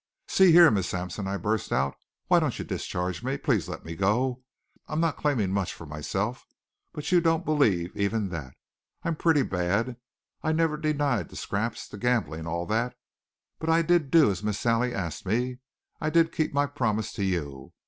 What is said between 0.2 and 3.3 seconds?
"See here, Miss Sampson," I burst out. "Why don't you discharge